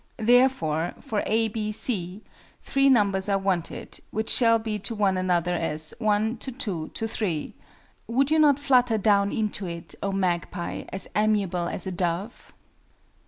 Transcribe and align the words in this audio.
Therefore 0.17 0.95
for 0.99 1.21
A, 1.27 1.47
B, 1.49 1.71
C, 1.71 2.23
three 2.63 2.89
numbers 2.89 3.29
are 3.29 3.37
wanted 3.37 3.99
which 4.09 4.31
shall 4.31 4.57
be 4.57 4.79
to 4.79 4.95
one 4.95 5.15
another 5.15 5.53
as 5.53 5.93
1:2:3," 6.01 7.53
would 8.07 8.31
you 8.31 8.39
not 8.39 8.57
flutter 8.57 8.97
down 8.97 9.31
into 9.31 9.67
it, 9.67 9.93
oh 10.01 10.11
MAGPIE, 10.11 10.85
as 10.91 11.07
amiably 11.15 11.71
as 11.71 11.85
a 11.85 11.91
Dove? 11.91 12.51